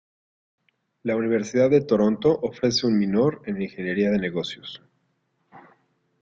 La 1.03 1.15
Universidad 1.15 1.69
de 1.69 1.81
Toronto 1.81 2.31
ofrece 2.41 2.87
un 2.87 2.97
minor 2.97 3.43
en 3.45 3.61
ingeniería 3.61 4.09
de 4.09 4.17
negocios. 4.17 4.81